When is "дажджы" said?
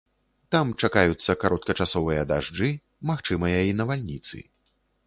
2.33-2.73